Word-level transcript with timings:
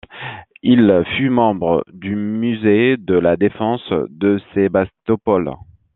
Il 0.63 1.03
fut 1.15 1.29
membre 1.29 1.83
du 1.93 2.15
musée 2.15 2.97
de 2.97 3.13
la 3.19 3.37
défense 3.37 3.87
de 4.09 4.41
Sébastopol. 4.55 5.51